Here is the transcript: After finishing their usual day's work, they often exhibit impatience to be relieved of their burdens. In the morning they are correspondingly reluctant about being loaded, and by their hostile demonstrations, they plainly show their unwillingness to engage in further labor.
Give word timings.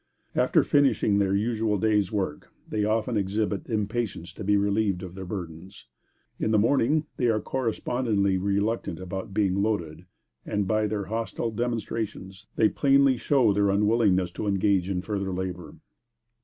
After 0.35 0.63
finishing 0.63 1.19
their 1.19 1.35
usual 1.35 1.77
day's 1.77 2.11
work, 2.11 2.51
they 2.67 2.83
often 2.83 3.15
exhibit 3.17 3.69
impatience 3.69 4.33
to 4.33 4.43
be 4.43 4.57
relieved 4.57 5.03
of 5.03 5.13
their 5.13 5.27
burdens. 5.27 5.85
In 6.39 6.49
the 6.49 6.57
morning 6.57 7.05
they 7.17 7.27
are 7.27 7.39
correspondingly 7.39 8.39
reluctant 8.39 8.99
about 8.99 9.31
being 9.31 9.61
loaded, 9.61 10.07
and 10.43 10.67
by 10.67 10.87
their 10.87 11.05
hostile 11.05 11.51
demonstrations, 11.51 12.47
they 12.55 12.67
plainly 12.67 13.15
show 13.15 13.53
their 13.53 13.69
unwillingness 13.69 14.31
to 14.31 14.47
engage 14.47 14.89
in 14.89 15.03
further 15.03 15.31
labor. 15.31 15.75